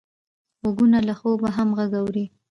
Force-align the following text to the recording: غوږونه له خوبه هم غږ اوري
غوږونه 0.61 0.99
له 1.07 1.13
خوبه 1.19 1.49
هم 1.57 1.69
غږ 1.77 1.91
اوري 2.01 2.25